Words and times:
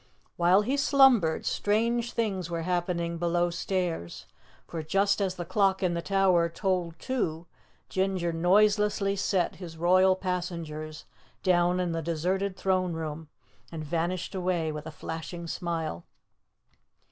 While 0.35 0.63
he 0.63 0.77
slumbered, 0.77 1.45
strange 1.45 2.13
things 2.13 2.49
were 2.49 2.63
happening 2.63 3.19
below 3.19 3.51
stairs, 3.51 4.25
for 4.67 4.81
just 4.81 5.21
as 5.21 5.35
the 5.35 5.45
clock 5.45 5.83
in 5.83 5.93
the 5.93 6.01
tower 6.01 6.49
tolled 6.49 6.97
two 6.97 7.45
Ginger 7.87 8.33
noiselessly 8.33 9.15
set 9.15 9.57
his 9.57 9.77
royal 9.77 10.15
passengers 10.15 11.05
down 11.43 11.79
in 11.79 11.91
the 11.91 12.01
deserted 12.01 12.57
throne 12.57 12.93
room 12.93 13.29
and 13.71 13.83
vanished 13.83 14.33
away 14.33 14.71
with 14.71 14.87
a 14.87 14.91
flashing 14.91 15.45
smile. 15.45 16.03